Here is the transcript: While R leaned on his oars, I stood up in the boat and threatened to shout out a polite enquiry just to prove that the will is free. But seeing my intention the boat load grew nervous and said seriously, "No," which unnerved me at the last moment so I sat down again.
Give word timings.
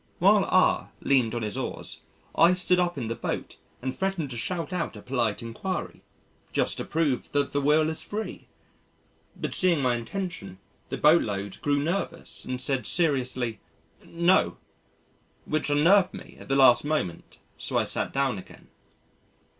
While 0.17 0.45
R 0.45 0.89
leaned 1.01 1.35
on 1.35 1.43
his 1.43 1.55
oars, 1.55 1.99
I 2.33 2.55
stood 2.55 2.79
up 2.79 2.97
in 2.97 3.07
the 3.07 3.13
boat 3.13 3.57
and 3.83 3.95
threatened 3.95 4.31
to 4.31 4.35
shout 4.35 4.73
out 4.73 4.95
a 4.95 5.01
polite 5.03 5.43
enquiry 5.43 6.01
just 6.51 6.77
to 6.77 6.85
prove 6.85 7.31
that 7.33 7.51
the 7.51 7.61
will 7.61 7.87
is 7.87 8.01
free. 8.01 8.47
But 9.39 9.53
seeing 9.53 9.79
my 9.79 9.95
intention 9.97 10.57
the 10.89 10.97
boat 10.97 11.21
load 11.21 11.61
grew 11.61 11.77
nervous 11.77 12.45
and 12.45 12.59
said 12.59 12.87
seriously, 12.87 13.59
"No," 14.03 14.57
which 15.45 15.69
unnerved 15.69 16.15
me 16.15 16.35
at 16.39 16.47
the 16.47 16.55
last 16.55 16.83
moment 16.83 17.37
so 17.55 17.77
I 17.77 17.83
sat 17.83 18.11
down 18.11 18.39
again. 18.39 18.69